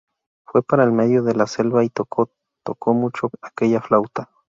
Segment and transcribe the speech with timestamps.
[0.47, 2.31] Fue para el medio de la selva y tocó,
[2.63, 4.31] tocó mucho aquella flauta.